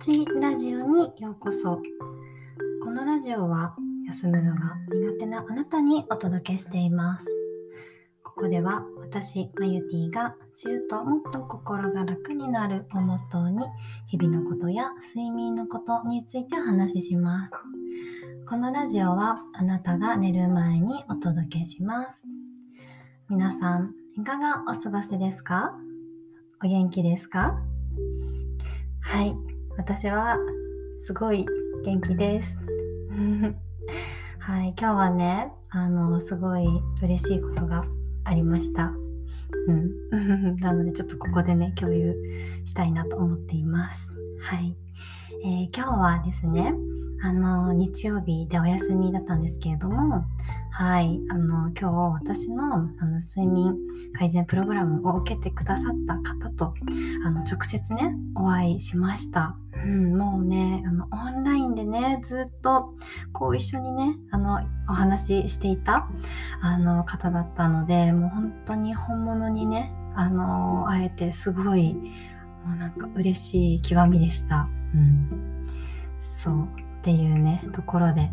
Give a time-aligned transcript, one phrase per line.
[0.00, 1.78] ちラジオにようこそ。
[2.82, 3.76] このラジオは
[4.06, 7.26] 休むのが苦手なあなたにお届けしています。
[8.24, 13.66] ここでは私マユティが知るともっと心が楽になるをモットーに
[14.06, 17.52] 日々のことや睡眠のことについてお話しします。
[18.48, 22.22] このラジオはあなたが寝る前にお届けします。
[23.28, 25.74] 皆さんいかがお過ごしですか？
[26.64, 27.60] お元気ですか？
[29.02, 29.49] はい。
[29.80, 30.36] 私は
[31.00, 31.46] すごい
[31.86, 32.58] 元気です。
[34.38, 36.68] はい今日はねあのすごい
[37.02, 37.86] 嬉しいことが
[38.24, 38.92] ありました。
[39.68, 39.72] う
[40.52, 40.56] ん。
[40.60, 42.14] なのでちょっとここでね共有
[42.66, 44.12] したいなと思っています。
[44.42, 44.76] はい、
[45.44, 46.74] えー、今日はですね
[47.22, 50.26] あの日曜日でお休みだったんですけれども
[50.72, 51.22] はい。
[51.30, 53.78] あの今日私のあの睡眠
[54.12, 56.74] 改善プログラムを受けてくださった方と
[57.24, 59.56] あの直接ねお会いしました。
[59.84, 62.94] うん、もうねあのオンラインでねずっと
[63.32, 66.08] こう一緒にねあのお話ししていた
[66.60, 71.94] あの方だったのでもう本当に本物にねあの会えてすごい
[72.64, 74.68] もうなんか嬉しい極みでした。
[74.94, 75.62] うん、
[76.20, 76.68] そう
[77.00, 78.30] っていうねところで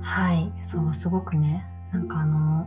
[0.00, 2.66] はいそうすごくねなんかあの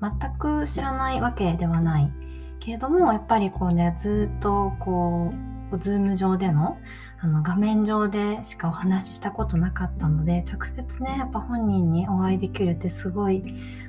[0.00, 2.12] 全く知らないわけではない
[2.58, 6.78] けれどもやっぱりこうねずっとこうズーム上での
[7.18, 13.44] あの画面上でしかお話ししたことなかったので直接ねやっぱ本人にお会いできるってすごい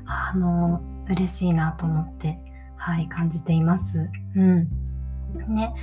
[0.05, 2.39] あの嬉しいなと思って
[2.75, 4.09] はい感じています。
[4.35, 4.67] うん、
[5.47, 5.73] ね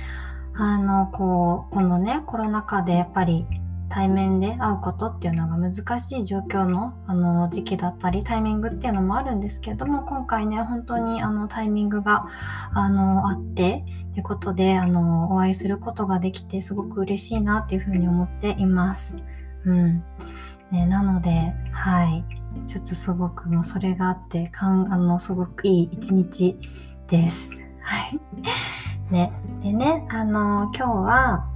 [0.55, 3.47] あのこうこのねコロナ禍でやっぱり
[3.89, 12.27] 対面で会うことっていうのが難しい状況のあの時期だったりタイミングっていうのもあるんですけれども今回ね本当にあのタイミングが
[12.73, 19.15] あのあってということであのお会いすることができてすごく嬉しいなっていうふうに思っています。
[19.65, 20.03] うん
[20.71, 22.23] ね、なのではい
[22.67, 26.57] ちょっとすごくもうそれがあってかんあのすごくいい一日
[27.07, 27.51] です。
[27.81, 28.19] はい。
[29.11, 29.31] ね、
[29.63, 31.49] でねあの今日は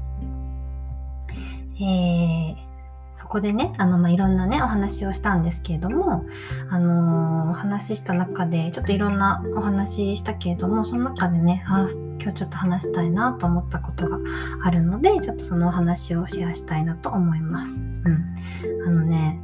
[1.75, 2.73] えー、
[3.15, 6.25] そこでね、あの、まあ、いろんなね、お話をしたんですけれども、
[6.69, 11.87] あのー、お話しした中で、ちょっといろんなお話したけれども、その中でね、あ、
[12.21, 14.19] 今日ちょっと話したいなと思ったことが
[14.63, 17.81] あるので、ちょっとそのお話をシェアしたいなと思います。
[17.81, 18.35] うん。
[18.87, 19.39] あのね、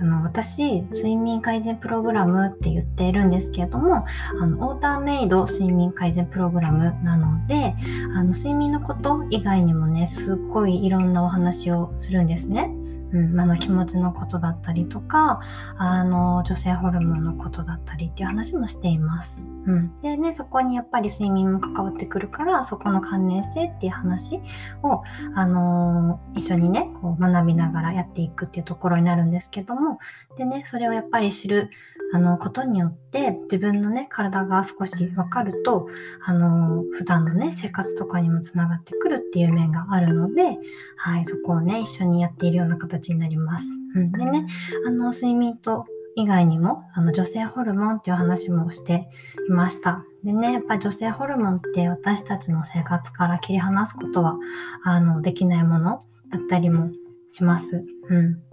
[0.00, 4.04] あの私睡眠改善プログラムって言っているんですけれども
[4.40, 7.74] あのオーダーメイド睡眠改善プログラムなので
[8.14, 12.75] あの睡眠のこと以外にもねすっごいいろんなお話をするんですね。
[13.12, 15.40] うん、あの気持ちのことだったりとか
[15.76, 19.42] あの女性ホルモンのことだったりっていう話もしています。
[19.66, 24.40] うん、でねそこにやっぱり睡眠も関わってくるからそこの関連性っていう話
[24.82, 25.02] を、
[25.34, 29.98] あのー、一緒にねこう学びながらやっていくっていうところになるんですけども
[30.36, 31.70] でねそれをやっぱり知る
[32.16, 35.86] あのことによって自分のね体が少し分かると
[36.24, 40.56] あの普段のね生活とかにもつながってくるっていう面があるので、
[40.96, 43.66] はい、そこをね一緒にやっているような形になります。
[43.94, 44.46] うん、でね
[44.86, 45.84] あの睡眠と
[46.14, 49.10] 以外にもあの女性ホルモンっていう話もして
[49.50, 50.02] いました。
[50.24, 54.38] でね、やっぱり女性ホルモンって私たちの生活から切り離すことは
[54.82, 56.00] あのできないもの
[56.30, 56.90] だったりも
[57.28, 57.84] します。
[58.08, 58.45] うん。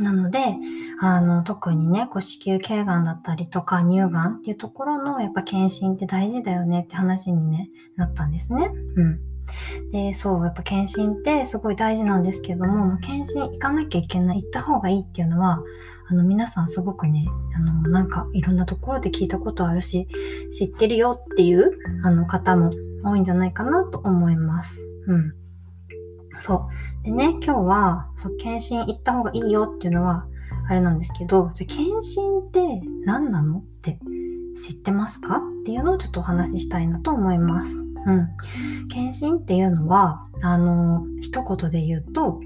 [0.00, 0.56] なので、
[1.00, 8.70] あの、特にね、こう子宮頸がんだったりとか乳がんっていうところのやっぱ検診って大事だよねって話に、ね、なったんですね。
[8.96, 9.20] うん。
[9.92, 15.60] で、そう、やっぱ検診ってすごい大事なんですけども、検診行かなきゃいけない、行った方がいいっていうのは、
[16.08, 20.08] あの、皆さんすごくね、あの、なんかいろんなところで聞いたことあるし、
[20.50, 21.70] 知ってるよっていう、
[22.02, 22.72] あの方も
[23.04, 24.80] 多いんじゃないかなと思います。
[25.06, 25.34] うん。
[26.40, 26.68] そ
[27.02, 27.04] う。
[27.04, 30.26] でね、今日は、そう、検診行った方がいいよっていうのは、
[30.68, 33.98] あれなんですけど、じゃ検診って何なのって
[34.56, 37.78] 知ってますかっていうのをちょっとお話ししたいなと思います。
[37.78, 38.28] うん。
[38.88, 42.40] 検診っていうのは、あの、一言で言うと、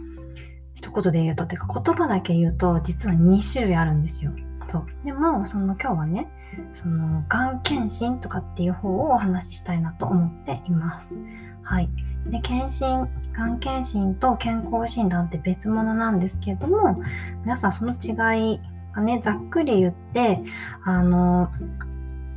[0.75, 4.33] 一言で言うと、てか言葉だけ言うと、実は2種類あるんですよ。
[4.69, 4.87] そう。
[5.05, 6.29] でも、その今日はね、
[6.73, 11.19] その、がん検診とかっていう方をお話ししたいなと思っています。
[11.63, 11.91] はい。
[12.27, 17.01] で、検診、がん検診と健康診断って別物なんですけれども、
[17.43, 18.61] 皆さんその違い
[18.93, 20.43] がね、ざっくり言って、
[20.85, 21.51] あの、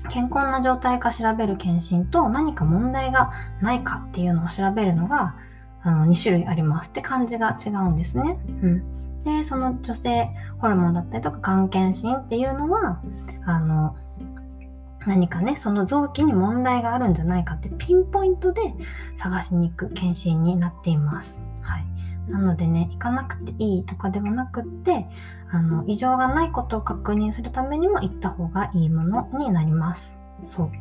[0.09, 3.31] 健康な状態か調べる検診と何か問題が
[3.62, 5.35] ないかっていうのを調べるのが
[5.81, 8.38] あの2種類ありますって感じが違うんですね。
[8.62, 13.01] うん、でその女性ホルモンだったりとかがん検診っていうのは
[13.45, 13.95] あの
[15.06, 18.62] 何かねその臓器に問題があるんじゃないかってピンポイントで
[19.16, 21.42] 探しに行く検診になっています。
[21.62, 21.86] はい
[22.28, 25.08] なのでね、行かなくていいとかではなくって、
[25.52, 30.18] あの、異常がないことを確認するためにも行った方がいいものになります。
[30.42, 30.72] そう。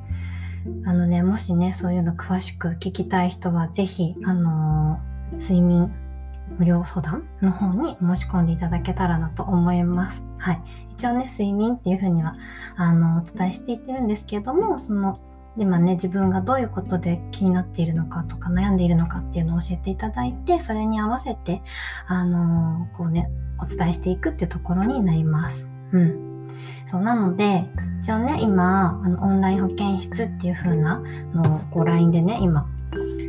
[0.87, 5.93] あのね、もしね、そういうの詳しく聞きたい人は、ぜひ、あのー、睡眠
[6.59, 10.25] 無料相談の方に申し込んでいただけたらなと思います。
[10.39, 10.63] はい。
[10.93, 12.37] 一応ね、睡眠っていうふうには、
[12.77, 15.21] あの、お伝えしていってるんですけれども、その、
[15.57, 21.63] 今ね、自分がどういうことで気になっているのかとか悩んでいるのかっていうのを教えていただいて、それに合わせて、
[22.07, 25.69] あの、こうね、お伝えしていくっていうところになります。
[25.93, 26.49] うん。
[26.85, 27.67] そう、なので、
[28.01, 31.03] 一応ね、今、あの、オンライン保健室っていう風な
[31.35, 32.67] のを、こう、LINE でね、今、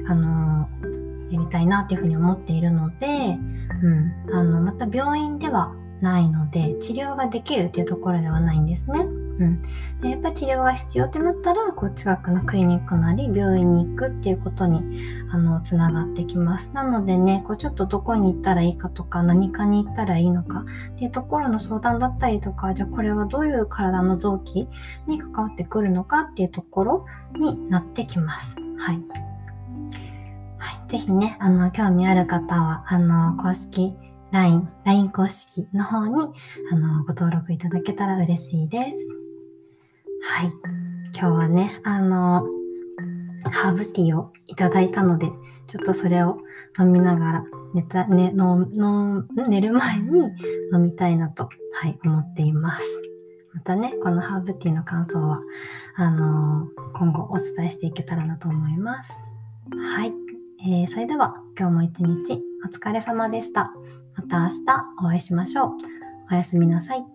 [0.08, 0.93] あのー、
[1.36, 3.38] やりたいなっていうふうに思っているので、
[3.82, 4.34] うん。
[4.34, 9.06] あの、また病院ではないので、治療ができるっていうところではないんですね。
[9.40, 9.62] うん、
[10.02, 15.00] でやっぱ治療が必要ってなったらこう近くのクリニックなり病院に行くっていうことに
[15.32, 24.68] あのつながってきますなのでねこうちょっとどこに行ったらいいかとか何かに行ったらいいのかっていうところの相談だったりとかじゃあこれはどういう体の臓器
[25.08, 27.06] に関わってくるのかっていうところ
[27.38, 29.02] になってきますはい、
[30.94, 33.96] ぜひね、あの、興味ある方は、あの、公式
[34.32, 36.22] LINE、LINE 公式の方に、
[36.72, 39.08] あの、ご登録いただけたら嬉しいです。
[40.22, 40.54] はい。
[41.18, 42.46] 今日はね、あの、
[43.52, 45.32] ハーブティーをいただいたので、
[45.66, 46.38] ちょっとそれを
[46.80, 50.30] 飲みながら寝た、ね、のの寝る前に
[50.72, 52.84] 飲みたいなと、はい、思っています。
[53.56, 55.42] またね、このハーブティーの感想は、
[55.96, 59.18] あの今後お伝えしていけたらなと思います。
[59.96, 60.23] はい。
[60.66, 63.74] えー、それでは今日も一日お疲れ様でした。
[64.16, 65.70] また明日お会いしましょう。
[66.32, 67.13] おやすみなさい。